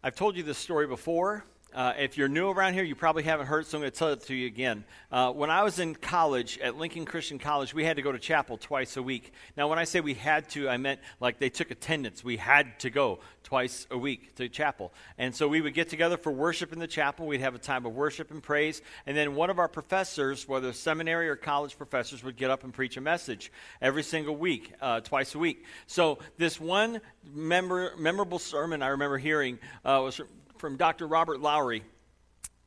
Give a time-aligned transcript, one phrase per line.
[0.00, 1.44] I've told you this story before.
[1.74, 4.08] Uh, if you're new around here, you probably haven't heard, so I'm going to tell
[4.08, 4.84] it to you again.
[5.12, 8.18] Uh, when I was in college at Lincoln Christian College, we had to go to
[8.18, 9.34] chapel twice a week.
[9.54, 12.24] Now, when I say we had to, I meant like they took attendance.
[12.24, 14.94] We had to go twice a week to chapel.
[15.18, 17.26] And so we would get together for worship in the chapel.
[17.26, 18.80] We'd have a time of worship and praise.
[19.04, 22.72] And then one of our professors, whether seminary or college professors, would get up and
[22.72, 25.64] preach a message every single week, uh, twice a week.
[25.86, 27.02] So this one
[27.34, 30.20] member, memorable sermon I remember hearing uh, was
[30.58, 31.06] from Dr.
[31.06, 31.82] Robert Lowry.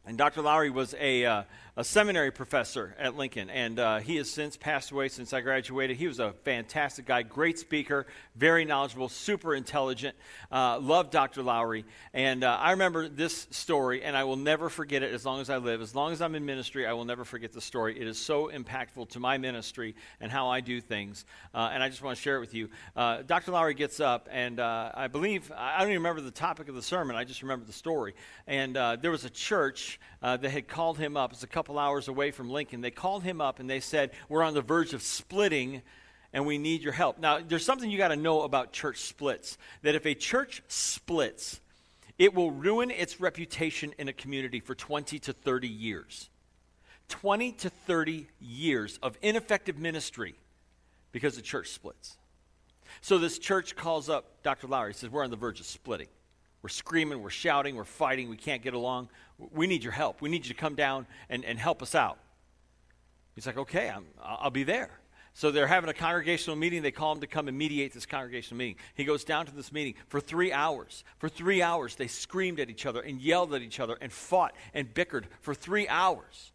[0.05, 0.41] And Dr.
[0.41, 1.43] Lowry was a, uh,
[1.77, 5.95] a seminary professor at Lincoln, and uh, he has since passed away since I graduated.
[5.95, 10.17] He was a fantastic guy, great speaker, very knowledgeable, super intelligent.
[10.51, 11.43] Uh, loved Dr.
[11.43, 11.85] Lowry.
[12.13, 15.49] And uh, I remember this story, and I will never forget it as long as
[15.49, 15.81] I live.
[15.81, 17.97] As long as I'm in ministry, I will never forget the story.
[17.97, 21.23] It is so impactful to my ministry and how I do things.
[21.53, 22.69] Uh, and I just want to share it with you.
[22.97, 23.51] Uh, Dr.
[23.51, 27.15] Lowry gets up, and I believe, I don't even remember the topic of the sermon,
[27.15, 28.13] I just remember the story.
[28.45, 31.31] And there was a church uh, that had called him up.
[31.31, 32.81] It's a couple hours away from Lincoln.
[32.81, 35.83] They called him up and they said, We're on the verge of splitting
[36.33, 37.19] and we need your help.
[37.19, 41.61] Now, there's something you got to know about church splits that if a church splits,
[42.17, 46.31] it will ruin its reputation in a community for 20 to 30 years.
[47.09, 50.33] 20 to 30 years of ineffective ministry
[51.11, 52.17] because the church splits.
[53.01, 54.65] So this church calls up Dr.
[54.65, 56.07] Lowry, says, We're on the verge of splitting.
[56.63, 59.09] We're screaming, we're shouting, we're fighting, we can't get along.
[59.51, 60.21] We need your help.
[60.21, 62.17] We need you to come down and, and help us out.
[63.35, 64.91] He's like, okay, I'm, I'll be there.
[65.33, 66.81] So they're having a congregational meeting.
[66.81, 68.75] They call him to come and mediate this congregational meeting.
[68.95, 71.05] He goes down to this meeting for three hours.
[71.19, 74.53] For three hours, they screamed at each other and yelled at each other and fought
[74.73, 76.51] and bickered for three hours.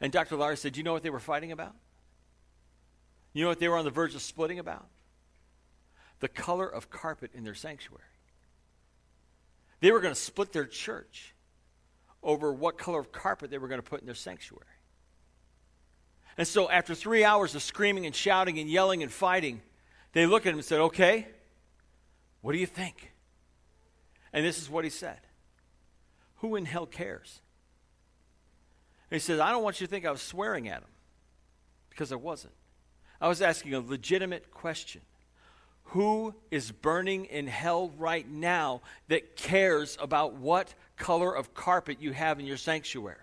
[0.00, 0.36] And Dr.
[0.36, 1.76] Lowry said, you know what they were fighting about?
[3.32, 4.86] You know what they were on the verge of splitting about?
[6.22, 8.04] the color of carpet in their sanctuary.
[9.82, 11.34] They were going to split their church
[12.22, 14.64] over what color of carpet they were going to put in their sanctuary.
[16.38, 19.60] And so, after three hours of screaming and shouting and yelling and fighting,
[20.12, 21.26] they looked at him and said, Okay,
[22.42, 23.12] what do you think?
[24.32, 25.18] And this is what he said
[26.36, 27.40] Who in hell cares?
[29.10, 30.90] And he says, I don't want you to think I was swearing at him
[31.90, 32.54] because I wasn't.
[33.20, 35.00] I was asking a legitimate question
[35.84, 42.12] who is burning in hell right now that cares about what color of carpet you
[42.12, 43.18] have in your sanctuary?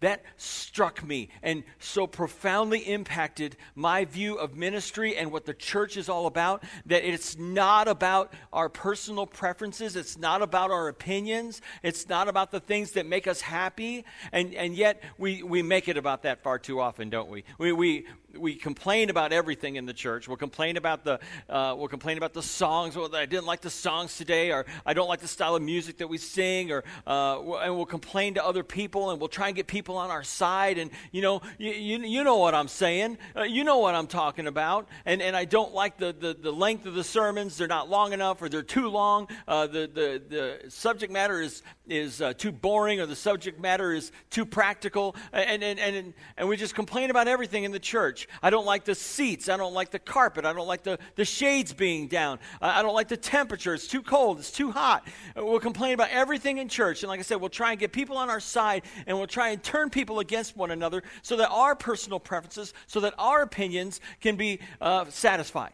[0.00, 5.96] that struck me and so profoundly impacted my view of ministry and what the church
[5.96, 11.60] is all about that it's not about our personal preferences, it's not about our opinions,
[11.82, 15.88] it's not about the things that make us happy, and, and yet we, we make
[15.88, 17.44] it about that far too often, don't we?
[17.58, 20.28] We, we, we complain about everything in the church.
[20.28, 22.96] We'll complain about the uh, we'll complain about the songs.
[22.96, 25.98] Well, I didn't like the songs today, or I don't like the style of music
[25.98, 29.56] that we sing, or uh, and we'll complain to other people, and we'll try and
[29.56, 30.78] get people on our side.
[30.78, 33.18] And you know, you, you, you know what I'm saying.
[33.36, 34.88] Uh, you know what I'm talking about.
[35.04, 37.56] And and I don't like the, the, the length of the sermons.
[37.56, 39.28] They're not long enough, or they're too long.
[39.46, 40.22] Uh, the the
[40.62, 45.16] the subject matter is is uh, too boring, or the subject matter is too practical,
[45.32, 48.38] and and and and we just complain about everything in the church church.
[48.42, 49.48] I don't like the seats.
[49.48, 50.44] I don't like the carpet.
[50.44, 52.38] I don't like the, the shades being down.
[52.60, 53.74] I, I don't like the temperature.
[53.74, 54.38] It's too cold.
[54.38, 55.06] It's too hot.
[55.36, 57.02] We'll complain about everything in church.
[57.02, 59.50] And like I said, we'll try and get people on our side and we'll try
[59.50, 64.00] and turn people against one another so that our personal preferences, so that our opinions
[64.20, 65.72] can be uh, satisfied.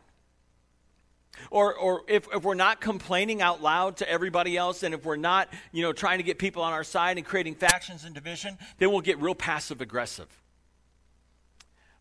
[1.51, 5.17] Or, or if, if we're not complaining out loud to everybody else and if we're
[5.17, 8.57] not you know trying to get people on our side and creating factions and division
[8.79, 10.29] then we'll get real passive aggressive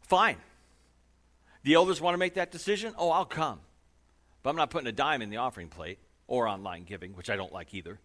[0.05, 0.37] Fine.
[1.63, 2.93] The elders want to make that decision?
[2.97, 3.59] Oh, I'll come.
[4.43, 7.35] But I'm not putting a dime in the offering plate or online giving, which I
[7.35, 7.99] don't like either.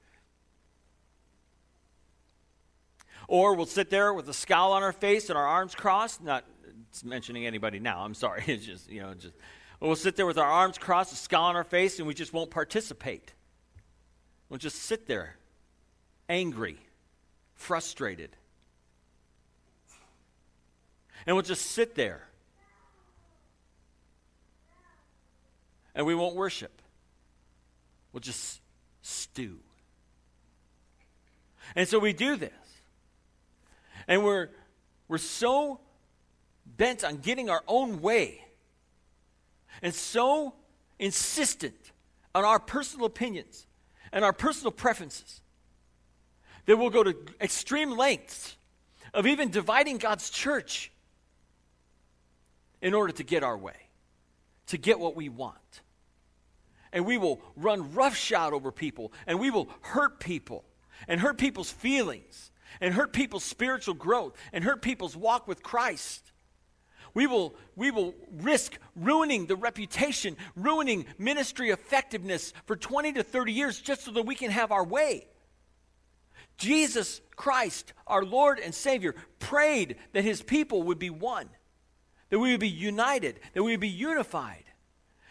[3.29, 6.45] Or we'll sit there with a scowl on our face and our arms crossed, not
[7.05, 8.45] mentioning anybody now, I'm sorry.
[8.49, 9.35] It's just, you know, just
[9.79, 12.33] we'll sit there with our arms crossed, a scowl on our face, and we just
[12.33, 13.33] won't participate.
[14.49, 15.37] We'll just sit there,
[16.29, 16.79] angry,
[17.55, 18.37] frustrated
[21.27, 22.27] and we'll just sit there.
[25.95, 26.81] And we won't worship.
[28.13, 28.61] We'll just
[29.03, 29.59] stew.
[31.77, 32.51] And so we do this.
[34.09, 34.49] And we're,
[35.09, 35.81] we're so
[36.65, 38.45] bent on getting our own way
[39.83, 40.55] and so
[40.99, 41.93] insistent
[42.35, 43.67] on our personal opinions
[44.13, 45.41] and our personal preferences
[46.67, 48.57] that we'll go to extreme lengths
[49.13, 50.93] of even dividing God's church
[52.83, 53.89] in order to get our way,
[54.67, 55.83] to get what we want.
[56.93, 60.65] and we will run roughshod over people and we will hurt people
[61.07, 62.51] and hurt people's feelings
[62.81, 66.33] and hurt people's spiritual growth and hurt people's walk with Christ.
[67.15, 73.53] We will, we will risk ruining the reputation, ruining ministry effectiveness for 20 to 30
[73.53, 75.27] years just so that we can have our way.
[76.57, 81.49] Jesus Christ, our Lord and Savior, prayed that his people would be one,
[82.31, 84.65] that we would be united, that we would be unified.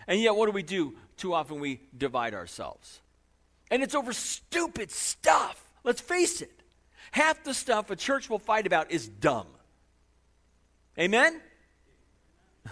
[0.07, 0.96] And yet, what do we do?
[1.18, 3.01] Too often we divide ourselves.
[3.72, 5.63] And it's over stupid stuff.
[5.84, 6.51] Let's face it.
[7.12, 9.48] Half the stuff a church will fight about is dumb.
[10.98, 11.42] Amen?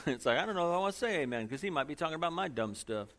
[0.05, 1.95] It's like, I don't know if I want to say amen because he might be
[1.95, 3.07] talking about my dumb stuff.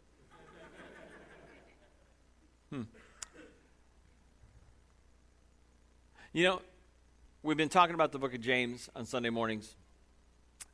[2.71, 2.83] Hmm.
[6.33, 6.63] You know,
[7.43, 9.75] we've been talking about the book of James on Sunday mornings.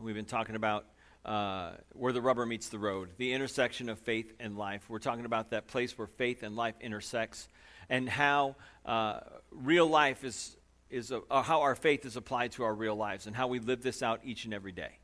[0.01, 0.87] We've been talking about
[1.25, 4.85] uh, where the rubber meets the road, the intersection of faith and life.
[4.89, 7.49] We're talking about that place where faith and life intersects
[7.89, 9.21] and how uh,
[9.51, 10.57] real life is,
[10.91, 13.83] is a, how our faith is applied to our real lives and how we live
[13.83, 14.99] this out each and every day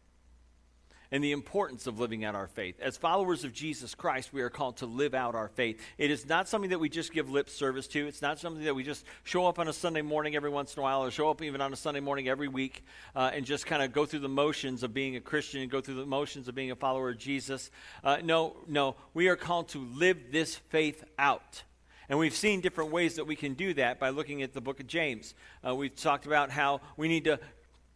[1.13, 2.77] and the importance of living out our faith.
[2.81, 5.81] As followers of Jesus Christ, we are called to live out our faith.
[5.99, 8.07] It is not something that we just give lip service to.
[8.07, 10.81] It's not something that we just show up on a Sunday morning every once in
[10.81, 12.85] a while or show up even on a Sunday morning every week
[13.17, 15.81] uh, and just kind of go through the motions of being a Christian and go
[15.81, 17.71] through the motions of being a follower of Jesus.
[18.05, 18.95] Uh, no, no.
[19.13, 21.65] We are called to live this faith out.
[22.09, 24.81] And we've seen different ways that we can do that by looking at the book
[24.81, 25.35] of James.
[25.67, 27.39] Uh, we've talked about how we need to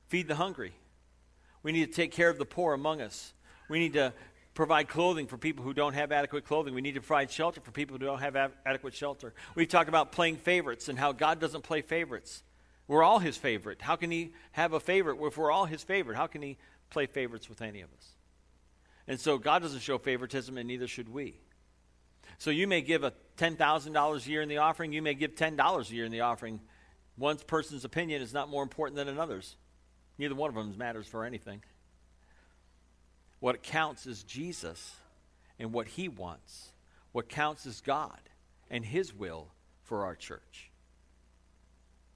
[0.08, 0.72] feed the hungry.
[1.64, 3.32] We need to take care of the poor among us.
[3.68, 4.12] We need to
[4.54, 6.74] provide clothing for people who don't have adequate clothing.
[6.74, 9.34] We need to provide shelter for people who don't have adequate shelter.
[9.56, 12.44] We've talked about playing favorites and how God doesn't play favorites.
[12.86, 13.82] We're all his favorite.
[13.82, 16.16] How can he have a favorite if we're all his favorite?
[16.16, 16.58] How can he
[16.90, 18.10] play favorites with any of us?
[19.08, 21.40] And so God doesn't show favoritism, and neither should we.
[22.38, 25.90] So you may give a $10,000 a year in the offering, you may give $10
[25.90, 26.60] a year in the offering.
[27.16, 29.56] One person's opinion is not more important than another's.
[30.18, 31.62] Neither one of them matters for anything.
[33.40, 34.94] What counts is Jesus
[35.58, 36.72] and what he wants.
[37.12, 38.18] What counts is God
[38.70, 39.48] and his will
[39.82, 40.70] for our church.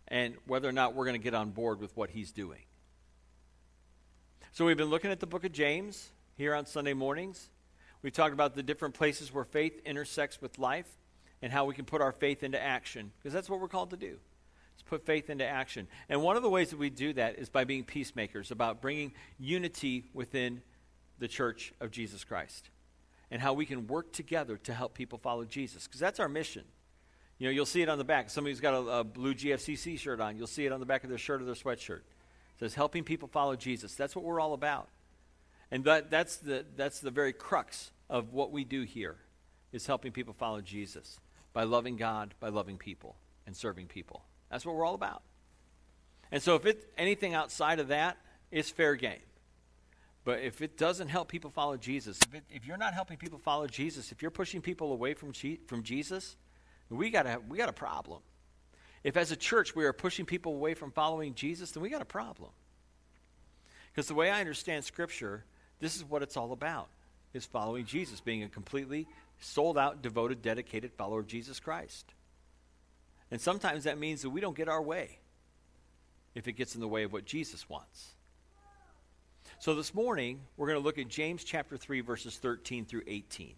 [0.07, 2.63] And whether or not we're going to get on board with what he's doing.
[4.53, 7.51] So we've been looking at the book of James here on Sunday mornings.
[8.03, 10.89] We've talked about the different places where faith intersects with life
[11.43, 13.97] and how we can put our faith into action because that's what we're called to
[13.97, 14.19] do
[14.83, 15.89] put faith into action.
[16.09, 19.13] And one of the ways that we do that is by being peacemakers, about bringing
[19.39, 20.63] unity within
[21.19, 22.71] the church of Jesus Christ
[23.31, 26.65] and how we can work together to help people follow Jesus because that's our mission.
[27.39, 28.31] You know, you'll see it on the back.
[28.31, 30.37] Somebody's got a, a, blue GFCC shirt on.
[30.37, 32.01] You'll see it on the back of their shirt or their sweatshirt.
[32.01, 33.95] It says helping people follow Jesus.
[33.95, 34.89] That's what we're all about.
[35.71, 39.17] And that, that's, the, that's the very crux of what we do here
[39.73, 41.21] is helping people follow Jesus
[41.53, 43.17] by loving God, by loving people,
[43.47, 44.23] and serving people.
[44.51, 45.23] That's what we're all about.
[46.31, 48.17] And so if it's anything outside of that,
[48.51, 49.21] it's fair game.
[50.25, 53.39] But if it doesn't help people follow Jesus, if, it, if you're not helping people
[53.39, 55.33] follow Jesus, if you're pushing people away from,
[55.67, 56.37] from Jesus,
[56.91, 58.21] we got we got a problem.
[59.05, 62.03] If as a church we are pushing people away from following Jesus, then we got
[62.03, 62.51] a problem.
[63.91, 65.45] Because the way I understand Scripture,
[65.81, 66.89] this is what it's all about,
[67.33, 69.07] is following Jesus, being a completely
[69.41, 72.13] sold out, devoted, dedicated follower of Jesus Christ.
[73.31, 75.19] And sometimes that means that we don't get our way
[76.35, 78.15] if it gets in the way of what Jesus wants.
[79.59, 83.55] So this morning, we're going to look at James chapter 3, verses 13 through 18.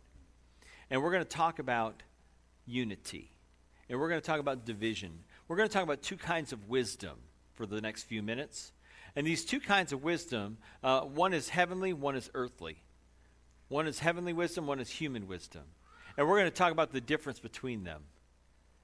[0.90, 2.02] And we're going to talk about
[2.66, 3.30] unity.
[3.88, 5.12] And we're going to talk about division.
[5.46, 7.18] We're going to talk about two kinds of wisdom
[7.54, 8.72] for the next few minutes.
[9.14, 12.82] And these two kinds of wisdom uh, one is heavenly, one is earthly.
[13.68, 15.62] One is heavenly wisdom, one is human wisdom.
[16.16, 18.02] And we're going to talk about the difference between them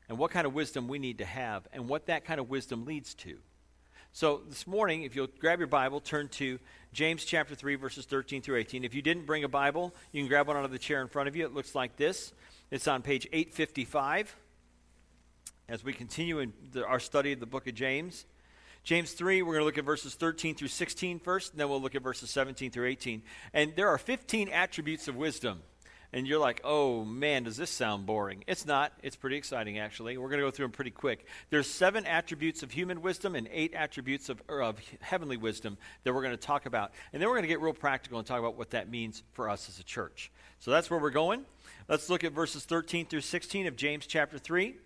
[0.09, 2.85] and what kind of wisdom we need to have and what that kind of wisdom
[2.85, 3.39] leads to.
[4.13, 6.59] So this morning, if you'll grab your Bible, turn to
[6.93, 8.83] James chapter 3, verses 13 through 18.
[8.83, 11.09] If you didn't bring a Bible, you can grab one out of the chair in
[11.09, 11.45] front of you.
[11.45, 12.33] It looks like this.
[12.71, 14.35] It's on page 855
[15.69, 18.25] as we continue in the, our study of the book of James.
[18.85, 21.83] James 3, we're going to look at verses 13 through 16 first, and then we'll
[21.83, 23.21] look at verses 17 through 18.
[23.53, 25.61] And there are 15 attributes of wisdom
[26.13, 28.45] and you're like, oh man, does this sound boring?
[28.47, 28.93] It's not.
[29.03, 30.17] It's pretty exciting, actually.
[30.17, 31.27] We're going to go through them pretty quick.
[31.51, 36.15] There's seven attributes of human wisdom and eight attributes of, er, of heavenly wisdom that
[36.15, 36.93] we're going to talk about.
[37.13, 39.49] And then we're going to get real practical and talk about what that means for
[39.49, 40.31] us as a church.
[40.61, 41.45] So that's where we're going.
[41.89, 44.69] Let's look at verses 13 through 16 of James chapter 3.
[44.69, 44.77] It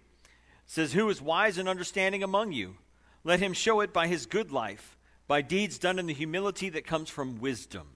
[0.67, 2.77] says, Who is wise and understanding among you?
[3.25, 4.97] Let him show it by his good life,
[5.27, 7.89] by deeds done in the humility that comes from wisdom.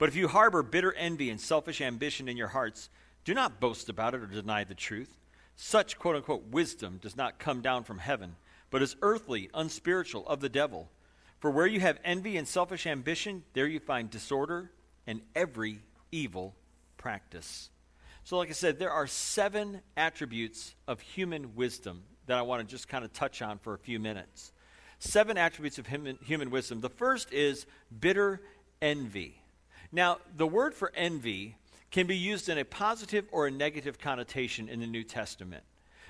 [0.00, 2.88] But if you harbor bitter envy and selfish ambition in your hearts,
[3.22, 5.14] Do not boast about it or deny the truth.
[5.54, 8.36] Such quote unquote wisdom does not come down from heaven,
[8.70, 10.88] but is earthly, unspiritual, of the devil.
[11.38, 14.70] For where you have envy and selfish ambition, there you find disorder
[15.06, 15.80] and every
[16.10, 16.54] evil
[16.96, 17.68] practice.
[18.24, 22.66] So, like I said, there are seven attributes of human wisdom that I want to
[22.66, 24.52] just kind of touch on for a few minutes.
[24.98, 26.80] Seven attributes of human, human wisdom.
[26.80, 27.66] The first is
[28.00, 28.40] bitter
[28.80, 29.39] envy.
[29.92, 31.56] Now, the word for envy
[31.90, 35.64] can be used in a positive or a negative connotation in the New Testament.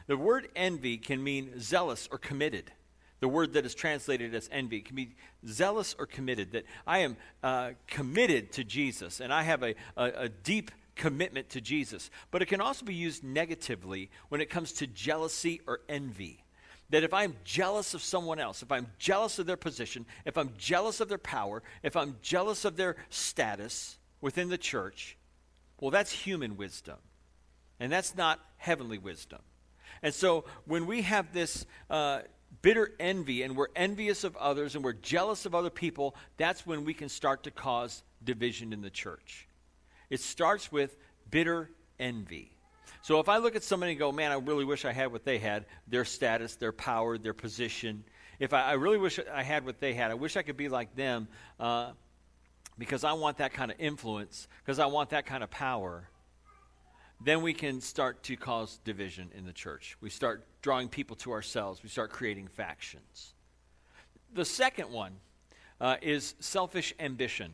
[0.06, 2.72] The word envy can mean zealous or committed.
[3.20, 5.14] The word that is translated as envy can be
[5.46, 10.04] zealous or committed, that I am uh, committed to Jesus and I have a, a,
[10.25, 12.10] a deep commitment to Jesus.
[12.30, 16.44] But it can also be used negatively when it comes to jealousy or envy.
[16.90, 20.52] That if I'm jealous of someone else, if I'm jealous of their position, if I'm
[20.59, 25.16] jealous of their power, if I'm jealous of their status within the church,
[25.80, 26.97] well, that's human wisdom.
[27.78, 29.40] And that's not heavenly wisdom.
[30.02, 32.20] And so when we have this uh,
[32.62, 36.85] bitter envy and we're envious of others and we're jealous of other people, that's when
[36.85, 39.49] we can start to cause division in the church.
[40.11, 40.97] It starts with
[41.30, 42.52] bitter envy.
[43.02, 45.25] So if I look at somebody and go, man, I really wish I had what
[45.25, 48.04] they had their status, their power, their position.
[48.38, 50.69] If I, I really wish I had what they had, I wish I could be
[50.69, 51.28] like them
[51.59, 51.92] uh,
[52.78, 56.09] because I want that kind of influence, because I want that kind of power
[57.23, 59.97] then we can start to cause division in the church.
[60.00, 63.35] We start drawing people to ourselves, we start creating factions.
[64.33, 65.12] The second one
[65.80, 67.52] uh, is selfish ambition.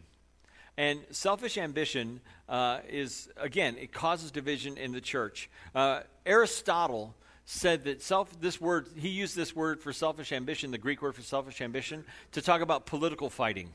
[0.79, 5.49] And selfish ambition uh, is, again, it causes division in the church.
[5.75, 7.15] Uh, Aristotle
[7.47, 11.15] said that self, this word, he used this word for selfish ambition, the Greek word
[11.15, 13.71] for selfish ambition, to talk about political fighting,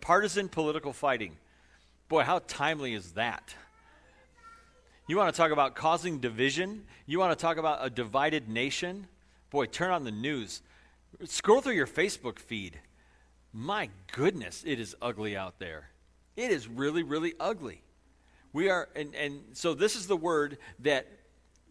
[0.00, 1.36] partisan political fighting.
[2.08, 3.54] Boy, how timely is that?
[5.08, 6.84] You want to talk about causing division?
[7.06, 9.06] You want to talk about a divided nation?
[9.50, 10.60] Boy, turn on the news.
[11.24, 12.78] Scroll through your Facebook feed.
[13.52, 15.90] My goodness, it is ugly out there.
[16.36, 17.82] It is really, really ugly.
[18.52, 21.06] We are, and, and so this is the word that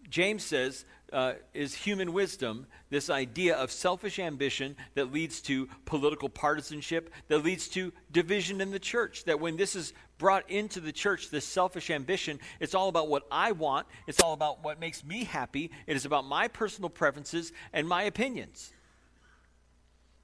[0.09, 6.29] James says uh, is human wisdom, this idea of selfish ambition that leads to political
[6.29, 9.23] partisanship, that leads to division in the church.
[9.25, 13.23] That when this is brought into the church, this selfish ambition, it's all about what
[13.31, 17.51] I want, it's all about what makes me happy, it is about my personal preferences
[17.73, 18.71] and my opinions.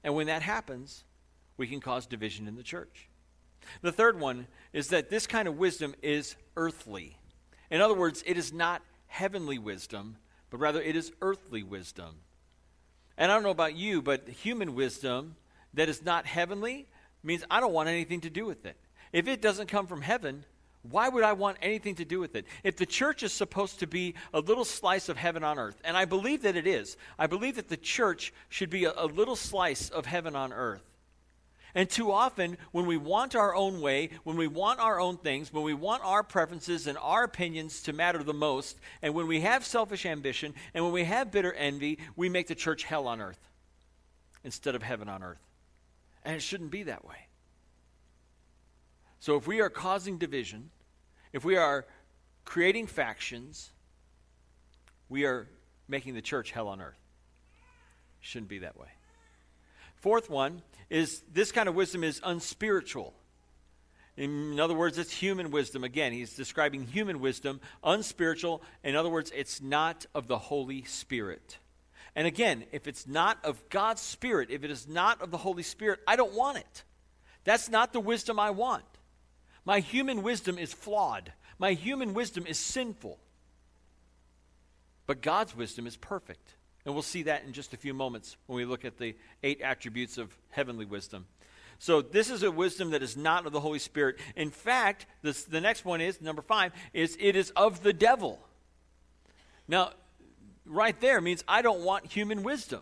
[0.02, 1.04] And when that happens,
[1.56, 3.08] we can cause division in the church.
[3.82, 7.16] The third one is that this kind of wisdom is earthly.
[7.70, 10.16] In other words, it is not heavenly wisdom,
[10.50, 12.16] but rather it is earthly wisdom.
[13.16, 15.36] And I don't know about you, but human wisdom
[15.74, 16.86] that is not heavenly
[17.22, 18.76] means I don't want anything to do with it.
[19.12, 20.44] If it doesn't come from heaven,
[20.82, 22.44] why would I want anything to do with it?
[22.62, 25.96] If the church is supposed to be a little slice of heaven on earth, and
[25.96, 29.36] I believe that it is, I believe that the church should be a, a little
[29.36, 30.82] slice of heaven on earth.
[31.74, 35.52] And too often, when we want our own way, when we want our own things,
[35.52, 39.40] when we want our preferences and our opinions to matter the most, and when we
[39.40, 43.20] have selfish ambition, and when we have bitter envy, we make the church hell on
[43.20, 43.40] earth
[44.44, 45.42] instead of heaven on earth.
[46.24, 47.26] And it shouldn't be that way.
[49.18, 50.70] So if we are causing division,
[51.32, 51.86] if we are
[52.44, 53.70] creating factions,
[55.08, 55.48] we are
[55.88, 56.98] making the church hell on earth.
[58.20, 58.88] Shouldn't be that way.
[59.96, 63.14] Fourth one is this kind of wisdom is unspiritual.
[64.16, 65.82] In other words, it's human wisdom.
[65.82, 68.62] Again, he's describing human wisdom, unspiritual.
[68.84, 71.58] In other words, it's not of the Holy Spirit.
[72.14, 75.64] And again, if it's not of God's Spirit, if it is not of the Holy
[75.64, 76.84] Spirit, I don't want it.
[77.42, 78.84] That's not the wisdom I want.
[79.64, 83.18] My human wisdom is flawed, my human wisdom is sinful.
[85.06, 86.54] But God's wisdom is perfect.
[86.84, 89.60] And we'll see that in just a few moments when we look at the eight
[89.62, 91.26] attributes of heavenly wisdom.
[91.78, 94.16] So, this is a wisdom that is not of the Holy Spirit.
[94.36, 98.38] In fact, this, the next one is, number five, is it is of the devil.
[99.66, 99.92] Now,
[100.64, 102.80] right there means I don't want human wisdom.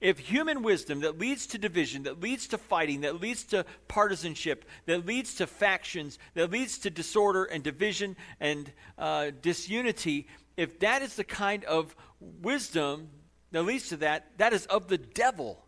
[0.00, 4.64] If human wisdom that leads to division, that leads to fighting, that leads to partisanship,
[4.86, 10.26] that leads to factions, that leads to disorder and division and uh, disunity,
[10.60, 13.08] if that is the kind of wisdom
[13.52, 15.64] that leads to that, that is of the devil.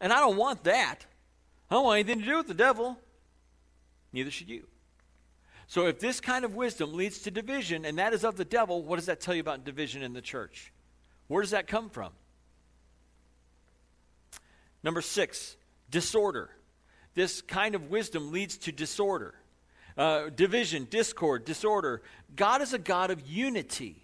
[0.00, 1.06] And I don't want that.
[1.70, 2.98] I don't want anything to do with the devil.
[4.12, 4.66] Neither should you.
[5.66, 8.82] So if this kind of wisdom leads to division and that is of the devil,
[8.82, 10.72] what does that tell you about division in the church?
[11.28, 12.12] Where does that come from?
[14.82, 15.56] Number six,
[15.90, 16.50] disorder.
[17.14, 19.34] This kind of wisdom leads to disorder.
[19.96, 22.02] uh, division, discord, disorder.
[22.34, 24.01] God is a God of unity.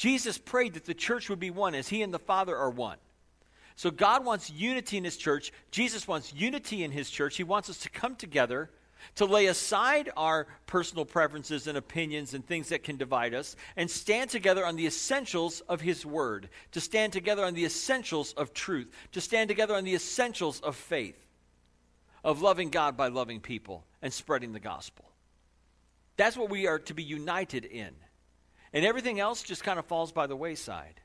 [0.00, 2.96] Jesus prayed that the church would be one as he and the Father are one.
[3.76, 5.52] So God wants unity in his church.
[5.70, 7.36] Jesus wants unity in his church.
[7.36, 8.70] He wants us to come together
[9.16, 13.90] to lay aside our personal preferences and opinions and things that can divide us and
[13.90, 18.54] stand together on the essentials of his word, to stand together on the essentials of
[18.54, 21.26] truth, to stand together on the essentials of faith,
[22.24, 25.04] of loving God by loving people and spreading the gospel.
[26.16, 27.90] That's what we are to be united in.
[28.72, 31.00] And everything else just kind of falls by the wayside.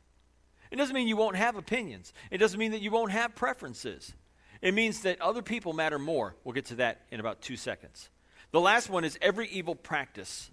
[0.71, 4.13] It doesn't mean you won't have opinions, it doesn't mean that you won't have preferences.
[4.61, 6.35] It means that other people matter more.
[6.43, 8.09] We'll get to that in about two seconds.
[8.51, 10.49] The last one is every evil practice.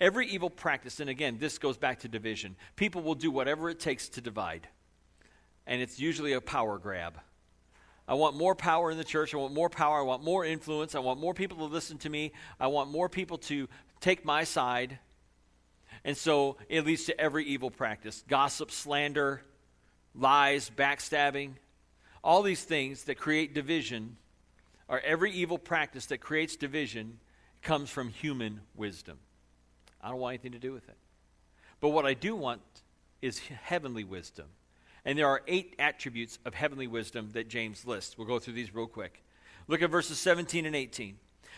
[0.00, 2.56] Every evil practice, and again, this goes back to division.
[2.76, 4.68] People will do whatever it takes to divide,
[5.66, 7.18] and it's usually a power grab.
[8.06, 9.34] I want more power in the church.
[9.34, 9.98] I want more power.
[9.98, 10.94] I want more influence.
[10.94, 12.32] I want more people to listen to me.
[12.60, 13.68] I want more people to
[14.00, 14.98] take my side.
[16.04, 19.42] And so it leads to every evil practice gossip, slander,
[20.14, 21.52] lies, backstabbing.
[22.22, 24.16] All these things that create division,
[24.88, 27.18] or every evil practice that creates division,
[27.62, 29.18] comes from human wisdom.
[30.00, 30.96] I don't want anything to do with it.
[31.80, 32.62] But what I do want
[33.22, 34.46] is heavenly wisdom.
[35.04, 38.18] And there are eight attributes of heavenly wisdom that James lists.
[38.18, 39.22] We'll go through these real quick.
[39.66, 41.16] Look at verses 17 and 18.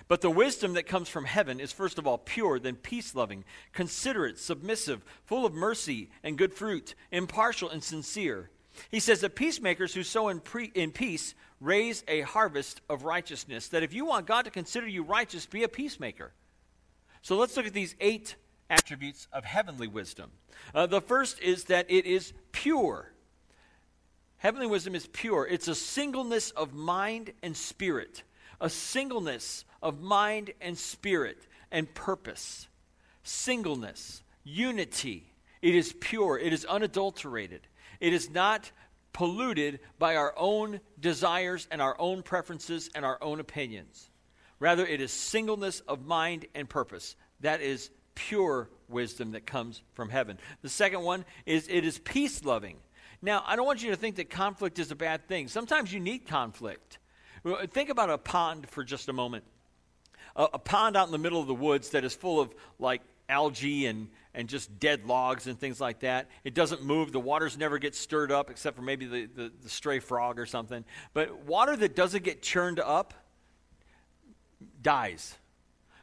[0.09, 3.45] But the wisdom that comes from heaven is first of all pure, then peace loving,
[3.73, 8.51] considerate, submissive, full of mercy and good fruit, impartial and sincere.
[8.91, 13.69] He says that peacemakers who sow in, pre- in peace raise a harvest of righteousness.
[13.69, 16.33] That if you want God to consider you righteous, be a peacemaker.
[17.23, 18.37] So let's look at these eight
[18.71, 20.31] attributes of heavenly wisdom.
[20.75, 23.13] Uh, the first is that it is pure.
[24.39, 28.23] Heavenly wisdom is pure, it's a singleness of mind and spirit
[28.61, 31.39] a singleness of mind and spirit
[31.71, 32.69] and purpose.
[33.23, 35.33] Singleness, unity.
[35.63, 37.61] It is pure, it is unadulterated,
[38.01, 38.71] it is not
[39.13, 44.09] polluted by our own desires and our own preferences and our own opinions.
[44.59, 47.17] Rather, it is singleness of mind and purpose.
[47.41, 50.39] That is pure wisdom that comes from heaven.
[50.63, 52.77] The second one is it is peace loving.
[53.23, 55.49] Now, I don't want you to think that conflict is a bad thing.
[55.49, 56.99] Sometimes you need conflict.
[57.73, 59.45] Think about a pond for just a moment.
[60.37, 63.03] A, a, pond out in the middle of the woods that is full of like
[63.29, 66.29] algae and, and just dead logs and things like that.
[66.45, 67.13] It doesn't move.
[67.13, 70.47] The waters never get stirred up except for maybe the, the, the stray frog or
[70.47, 70.85] something.
[71.15, 73.15] But water that doesn't get churned up
[74.83, 75.37] dies.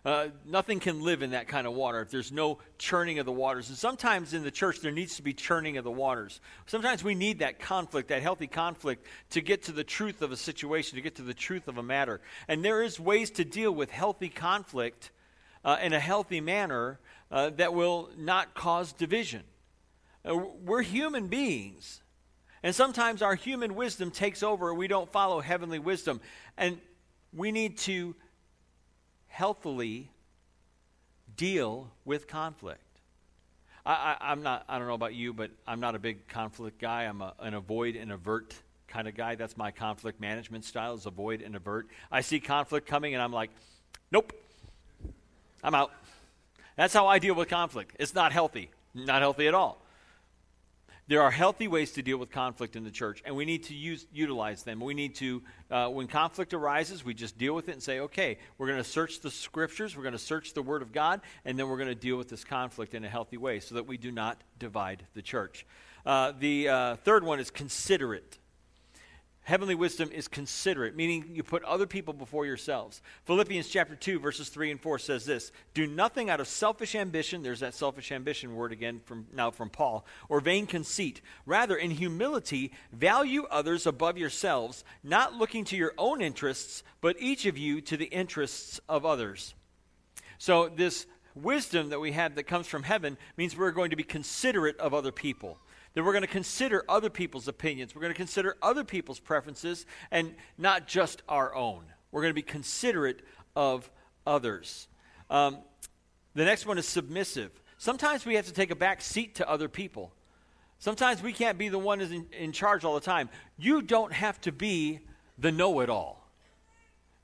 [0.08, 3.32] Uh, nothing can live in that kind of water if there's no churning of the
[3.34, 3.68] waters.
[3.68, 6.40] And sometimes in the church, there needs to be churning of the waters.
[6.66, 10.38] Sometimes we need that conflict, that healthy conflict, to get to the truth of a
[10.38, 12.22] situation, to get to the truth of a matter.
[12.48, 15.12] And there is ways to deal with healthy conflict
[15.66, 19.44] uh, in a healthy manner uh, that will not cause division.
[20.24, 22.02] Uh, we're human beings.
[22.64, 26.22] And sometimes our human wisdom takes over, and we don't follow heavenly wisdom.
[26.58, 26.80] And
[27.34, 28.16] we need to
[29.38, 30.10] healthily
[31.36, 32.82] deal with conflict.
[33.86, 37.04] I, am not, I don't know about you, but I'm not a big conflict guy.
[37.04, 38.56] I'm a, an avoid and avert
[38.88, 39.36] kind of guy.
[39.36, 41.88] That's my conflict management style is avoid and avert.
[42.12, 43.52] I see conflict coming and I'm like,
[44.12, 44.34] nope,
[45.64, 45.92] I'm out.
[46.76, 47.96] That's how I deal with conflict.
[48.00, 49.80] It's not healthy, not healthy at all.
[51.10, 53.74] There are healthy ways to deal with conflict in the church, and we need to
[53.74, 54.82] use, utilize them.
[54.82, 55.42] We need to,
[55.72, 58.90] uh, when conflict arises, we just deal with it and say, okay, we're going to
[58.90, 61.88] search the scriptures, we're going to search the Word of God, and then we're going
[61.88, 65.06] to deal with this conflict in a healthy way so that we do not divide
[65.14, 65.66] the church.
[66.06, 68.38] Uh, the uh, third one is considerate.
[69.48, 73.02] Heavenly wisdom is considerate, meaning you put other people before yourselves.
[73.24, 77.44] Philippians chapter 2, verses 3 and 4 says this Do nothing out of selfish ambition,
[77.44, 81.22] there's that selfish ambition word again from now from Paul, or vain conceit.
[81.46, 87.46] Rather, in humility, value others above yourselves, not looking to your own interests, but each
[87.46, 89.56] of you to the interests of others.
[90.40, 91.06] So, this
[91.36, 94.94] wisdom that we have that comes from heaven means we're going to be considerate of
[94.94, 95.58] other people
[95.98, 97.96] that we're going to consider other people's opinions.
[97.96, 101.86] We're going to consider other people's preferences and not just our own.
[102.12, 103.24] We're going to be considerate
[103.56, 103.90] of
[104.24, 104.90] others.
[105.32, 105.58] Um,
[106.36, 107.50] the next one is submissive.
[107.80, 110.14] Sometimes we have to take a back seat to other people.
[110.78, 113.28] Sometimes we can't be the one who's in, in charge all the time.
[113.58, 115.00] You don't have to be
[115.40, 116.30] the know it all.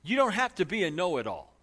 [0.01, 1.53] You don't have to be a know it all.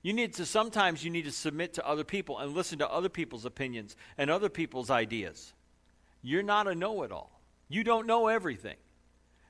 [0.00, 3.10] You need to sometimes you need to submit to other people and listen to other
[3.10, 5.52] people's opinions and other people's ideas.
[6.26, 7.40] You're not a know it all.
[7.68, 8.74] You don't know everything.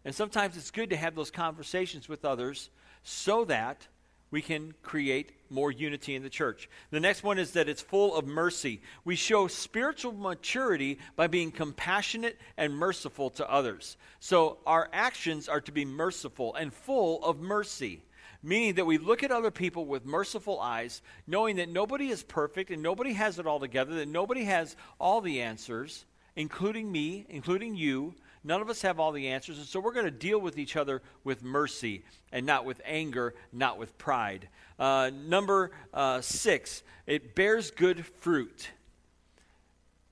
[0.05, 2.69] And sometimes it's good to have those conversations with others
[3.03, 3.89] so that
[4.31, 6.69] we can create more unity in the church.
[6.91, 8.83] The next one is that it's full of mercy.
[9.07, 13.97] We show spiritual maturity by being compassionate and merciful to others.
[14.21, 18.03] So our actions are to be merciful and full of mercy,
[18.43, 22.71] meaning that we look at other people with merciful eyes, knowing that nobody is perfect
[22.71, 26.05] and nobody has it all together, that nobody has all the answers,
[26.37, 28.14] including me, including you.
[28.44, 30.77] None of us have all the answers, and so we're going to deal with each
[30.77, 34.49] other with mercy and not with anger, not with pride.
[34.79, 38.70] Uh, number uh, six, it bears good fruit.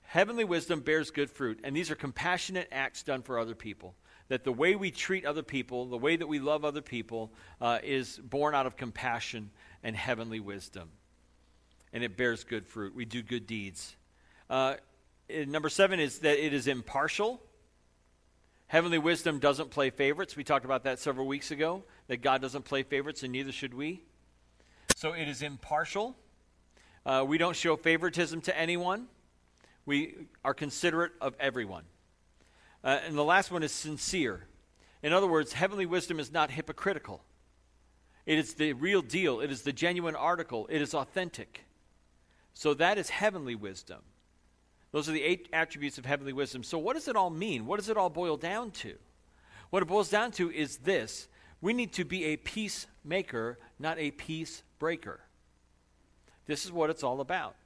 [0.01, 3.95] Heavenly wisdom bears good fruit, and these are compassionate acts done for other people.
[4.27, 7.79] That the way we treat other people, the way that we love other people, uh,
[7.83, 9.51] is born out of compassion
[9.83, 10.89] and heavenly wisdom.
[11.93, 12.95] And it bears good fruit.
[12.95, 13.95] We do good deeds.
[15.29, 17.41] Uh, number seven is that it is impartial.
[18.67, 20.35] Heavenly wisdom doesn't play favorites.
[20.35, 23.73] We talked about that several weeks ago, that God doesn't play favorites, and neither should
[23.73, 24.03] we.
[24.95, 26.15] So it is impartial.
[27.05, 29.07] Uh, we don't show favoritism to anyone,
[29.85, 31.83] we are considerate of everyone.
[32.83, 34.47] Uh, and the last one is sincere.
[35.03, 37.23] In other words, heavenly wisdom is not hypocritical.
[38.25, 39.39] It is the real deal.
[39.39, 40.67] It is the genuine article.
[40.71, 41.65] It is authentic.
[42.55, 44.01] So that is heavenly wisdom.
[44.95, 46.63] Those are the eight attributes of heavenly wisdom.
[46.63, 47.65] So, what does it all mean?
[47.65, 48.95] What does it all boil down to?
[49.69, 51.27] What it boils down to is this
[51.59, 55.19] we need to be a peacemaker, not a peace breaker.
[56.45, 57.57] This is what it's all about.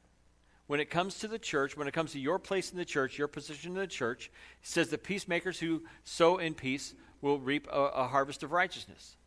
[0.66, 3.20] When it comes to the church, when it comes to your place in the church,
[3.20, 4.32] your position in the church,
[4.64, 9.18] it says the peacemakers who sow in peace will reap a, a harvest of righteousness.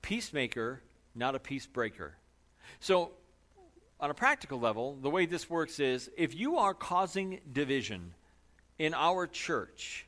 [0.00, 0.80] Peacemaker,
[1.16, 2.14] not a peace breaker.
[2.78, 3.10] So,
[4.00, 8.14] on a practical level, the way this works is if you are causing division
[8.78, 10.06] in our church,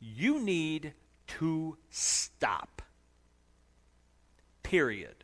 [0.00, 0.94] you need
[1.26, 2.82] to stop.
[4.62, 5.14] Period.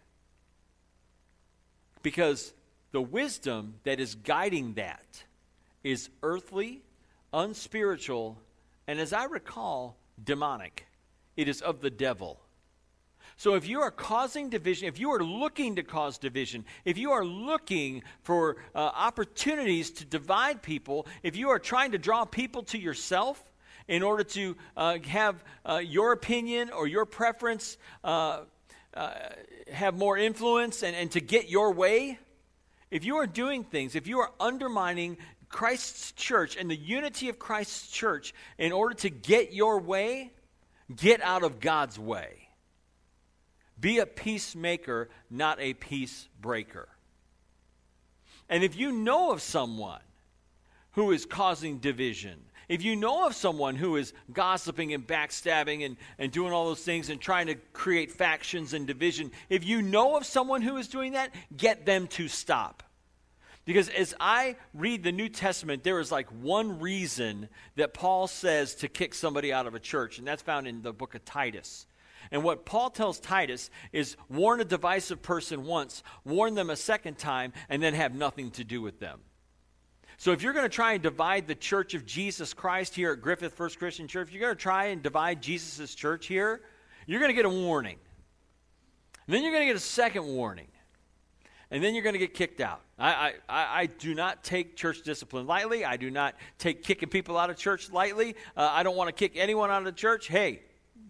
[2.03, 2.53] Because
[2.93, 5.25] the wisdom that is guiding that
[5.83, 6.83] is earthly,
[7.33, 8.39] unspiritual,
[8.87, 10.87] and as I recall, demonic.
[11.37, 12.41] It is of the devil.
[13.37, 17.13] So if you are causing division, if you are looking to cause division, if you
[17.13, 22.63] are looking for uh, opportunities to divide people, if you are trying to draw people
[22.65, 23.43] to yourself
[23.89, 28.41] in order to uh, have uh, your opinion or your preference uh,
[28.95, 29.13] uh,
[29.73, 32.19] have more influence and, and to get your way,
[32.91, 35.17] if you are doing things, if you are undermining
[35.49, 40.33] Christ's church and the unity of Christ's church in order to get your way,
[40.95, 42.44] get out of God's way.
[43.79, 46.89] Be a peacemaker, not a peace breaker.
[48.49, 50.01] And if you know of someone
[50.93, 55.97] who is causing division, if you know of someone who is gossiping and backstabbing and,
[56.19, 60.17] and doing all those things and trying to create factions and division, if you know
[60.17, 62.83] of someone who is doing that, get them to stop.
[63.65, 68.75] Because as I read the New Testament, there is like one reason that Paul says
[68.77, 71.87] to kick somebody out of a church, and that's found in the book of Titus.
[72.31, 77.19] And what Paul tells Titus is warn a divisive person once, warn them a second
[77.19, 79.21] time, and then have nothing to do with them.
[80.17, 83.21] So if you're going to try and divide the church of Jesus Christ here at
[83.21, 86.63] Griffith First Christian Church, if you're going to try and divide Jesus' church here,
[87.07, 87.99] you're going to get a warning.
[89.27, 90.69] And then you're going to get a second warning.
[91.71, 92.83] And then you're going to get kicked out.
[92.99, 95.85] I, I, I do not take church discipline lightly.
[95.85, 98.37] I do not take kicking people out of church lightly.
[98.57, 100.29] Uh, I don't want to kick anyone out of the church.
[100.29, 100.61] Hey,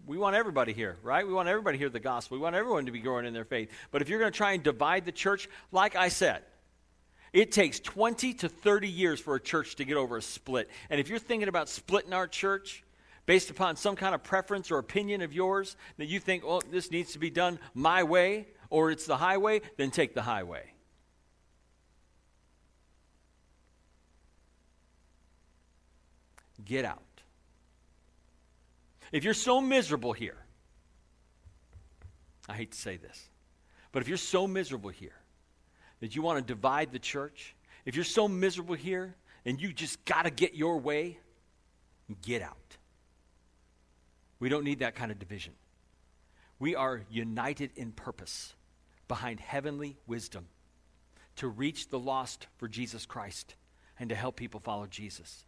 [0.05, 1.25] we want everybody here, right?
[1.25, 2.37] We want everybody to hear the gospel.
[2.37, 3.71] We want everyone to be growing in their faith.
[3.91, 6.43] But if you're going to try and divide the church, like I said,
[7.33, 10.69] it takes 20 to 30 years for a church to get over a split.
[10.89, 12.83] And if you're thinking about splitting our church
[13.25, 16.91] based upon some kind of preference or opinion of yours that you think, oh, this
[16.91, 20.71] needs to be done my way or it's the highway, then take the highway.
[26.63, 27.04] Get out.
[29.15, 30.35] If you're so miserable here,
[32.49, 33.29] I hate to say this,
[33.93, 35.15] but if you're so miserable here
[36.01, 40.03] that you want to divide the church, if you're so miserable here and you just
[40.03, 41.17] got to get your way,
[42.23, 42.75] get out.
[44.41, 45.53] We don't need that kind of division.
[46.59, 48.53] We are united in purpose
[49.07, 50.47] behind heavenly wisdom
[51.37, 53.55] to reach the lost for Jesus Christ
[53.97, 55.45] and to help people follow Jesus.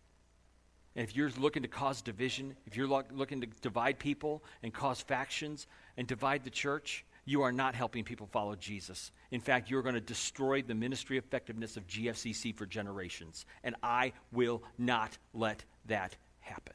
[0.97, 4.99] And if you're looking to cause division, if you're looking to divide people and cause
[4.99, 9.11] factions and divide the church, you are not helping people follow Jesus.
[9.29, 13.45] In fact, you're going to destroy the ministry effectiveness of GFCC for generations.
[13.63, 16.73] And I will not let that happen.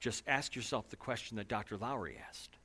[0.00, 1.76] Just ask yourself the question that Dr.
[1.76, 2.56] Lowry asked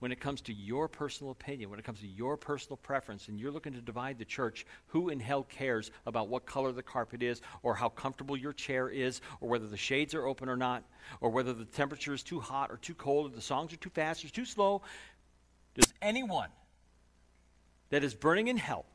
[0.00, 3.38] when it comes to your personal opinion, when it comes to your personal preference, and
[3.38, 7.22] you're looking to divide the church, who in hell cares about what color the carpet
[7.22, 10.84] is, or how comfortable your chair is, or whether the shades are open or not,
[11.20, 13.90] or whether the temperature is too hot or too cold, or the songs are too
[13.90, 14.82] fast or too slow?
[15.74, 16.48] Does anyone
[17.90, 18.86] that is burning in hell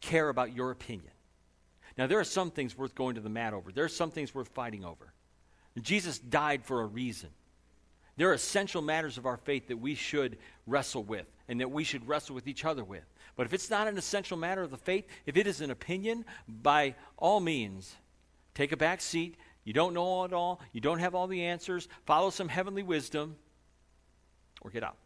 [0.00, 1.12] care about your opinion?
[1.96, 4.34] Now, there are some things worth going to the mat over, there are some things
[4.34, 5.12] worth fighting over.
[5.80, 7.30] Jesus died for a reason.
[8.16, 11.84] There are essential matters of our faith that we should wrestle with and that we
[11.84, 13.04] should wrestle with each other with.
[13.36, 16.24] But if it's not an essential matter of the faith, if it is an opinion,
[16.48, 17.94] by all means,
[18.54, 19.36] take a back seat.
[19.64, 23.36] You don't know it all, you don't have all the answers, follow some heavenly wisdom,
[24.62, 24.96] or get out.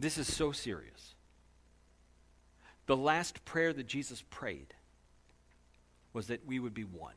[0.00, 1.16] This is so serious.
[2.86, 4.72] The last prayer that Jesus prayed
[6.18, 7.14] was that we would be one,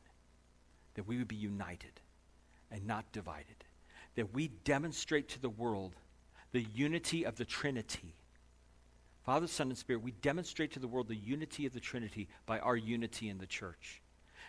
[0.94, 2.00] that we would be united
[2.70, 3.64] and not divided,
[4.14, 5.96] that we demonstrate to the world
[6.52, 8.14] the unity of the Trinity.
[9.26, 12.60] Father, Son, and Spirit, we demonstrate to the world the unity of the Trinity by
[12.60, 14.04] our unity in the church.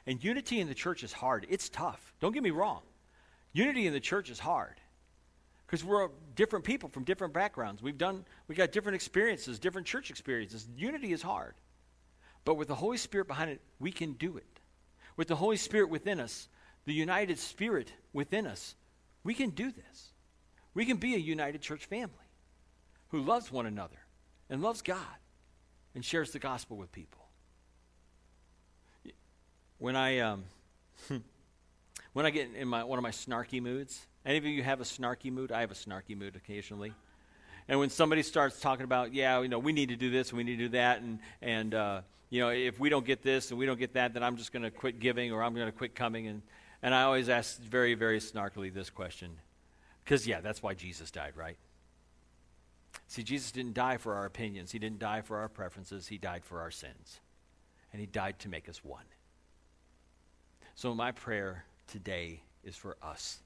[0.07, 1.47] And unity in the church is hard.
[1.49, 2.13] It's tough.
[2.21, 2.83] Don't get me wrong.
[3.55, 4.75] Unity in the church is hard
[5.67, 7.83] because we're different people from different backgrounds.
[7.83, 10.69] We've done, we got different experiences, different church experiences.
[10.77, 11.55] Unity is hard.
[12.45, 14.61] But with the Holy Spirit behind it, we can do it.
[15.17, 16.49] With the Holy Spirit within us,
[16.85, 18.75] the united spirit within us,
[19.23, 20.13] we can do this.
[20.75, 22.11] We can be a united church family
[23.09, 23.99] who loves one another
[24.51, 24.99] and loves God
[25.95, 27.21] and shares the gospel with people.
[29.79, 30.45] When I um,
[32.13, 34.85] when I get in my one of my snarky moods, any of you have a
[34.85, 35.53] snarky mood?
[35.53, 36.95] I have a snarky mood occasionally.
[37.69, 40.39] And when somebody starts talking about, yeah, you know, we need to do this and
[40.39, 42.01] we need to do that, and and uh,
[42.33, 44.55] you know, if we don't get this and we don't get that, then I'm just
[44.55, 46.29] going to quit giving or I'm going to quit coming.
[46.29, 46.41] And,
[46.83, 49.33] and I always ask very, very snarkily this question.
[50.03, 51.59] Because, yeah, that's why Jesus died, right?
[53.07, 56.43] See, Jesus didn't die for our opinions, He didn't die for our preferences, He died
[56.43, 57.21] for our sins.
[57.93, 59.05] And He died to make us one.
[60.75, 63.41] So, my prayer today is for us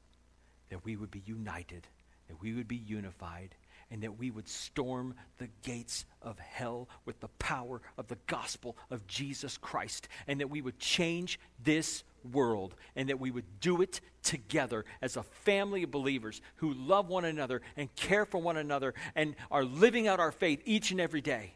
[0.70, 1.88] that we would be united,
[2.28, 3.56] that we would be unified,
[3.90, 8.76] and that we would storm the gates of hell with the power of the gospel
[8.90, 13.82] of Jesus Christ, and that we would change this world, and that we would do
[13.82, 18.56] it together as a family of believers who love one another and care for one
[18.56, 21.52] another and are living out our faith each and every day.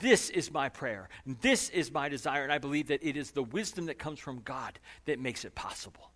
[0.00, 1.08] This is my prayer.
[1.40, 2.42] This is my desire.
[2.42, 5.54] And I believe that it is the wisdom that comes from God that makes it
[5.54, 6.10] possible.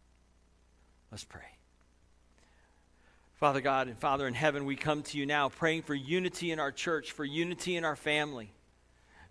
[1.10, 1.42] Let's pray.
[3.44, 6.58] Father God and Father in heaven, we come to you now praying for unity in
[6.58, 8.50] our church, for unity in our family.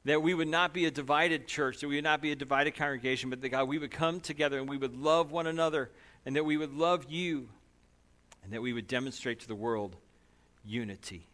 [0.05, 2.75] That we would not be a divided church, that we would not be a divided
[2.75, 5.89] congregation, but that God, we would come together and we would love one another,
[6.27, 7.49] and that we would love you,
[8.43, 9.95] and that we would demonstrate to the world
[10.63, 11.25] unity.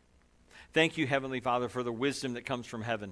[0.71, 3.11] Thank you, Heavenly Father, for the wisdom that comes from heaven.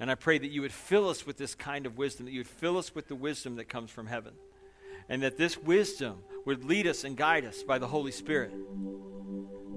[0.00, 2.40] And I pray that you would fill us with this kind of wisdom, that you
[2.40, 4.32] would fill us with the wisdom that comes from heaven
[5.08, 8.52] and that this wisdom would lead us and guide us by the Holy Spirit.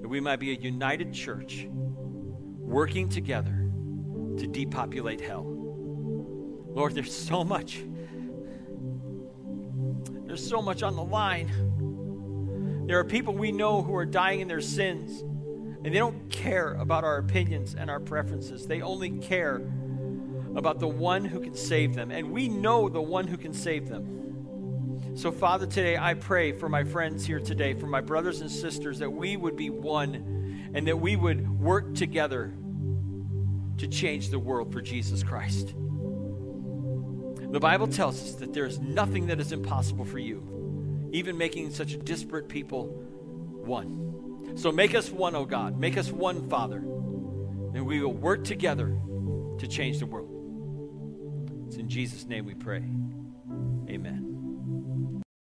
[0.00, 3.68] That we might be a united church working together
[4.38, 5.44] to depopulate hell.
[5.44, 7.84] Lord, there's so much.
[10.26, 12.86] There's so much on the line.
[12.86, 16.74] There are people we know who are dying in their sins, and they don't care
[16.74, 18.68] about our opinions and our preferences.
[18.68, 19.56] They only care
[20.54, 22.12] about the one who can save them.
[22.12, 24.29] And we know the one who can save them.
[25.14, 29.00] So, Father, today I pray for my friends here today, for my brothers and sisters,
[29.00, 32.54] that we would be one and that we would work together
[33.78, 35.74] to change the world for Jesus Christ.
[37.50, 41.72] The Bible tells us that there is nothing that is impossible for you, even making
[41.72, 44.56] such disparate people one.
[44.56, 45.78] So make us one, O oh God.
[45.78, 46.78] Make us one, Father.
[46.78, 48.96] And we will work together
[49.58, 50.28] to change the world.
[51.66, 52.84] It's in Jesus' name we pray.
[53.88, 54.19] Amen.